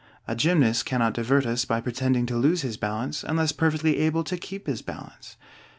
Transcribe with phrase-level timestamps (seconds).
[0.27, 4.35] A gymnast cannot divert us by pretending to lose his balance unless perfectly able to
[4.35, 5.37] keep his balance.